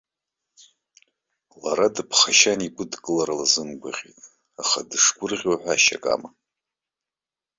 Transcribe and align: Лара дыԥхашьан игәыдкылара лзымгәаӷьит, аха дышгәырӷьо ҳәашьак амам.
Лара 1.61 1.87
дыԥхашьан 1.95 2.59
игәыдкылара 2.67 3.35
лзымгәаӷьит, 3.39 4.19
аха 4.61 4.79
дышгәырӷьо 4.89 5.53
ҳәашьак 5.61 6.03
амам. 6.13 6.33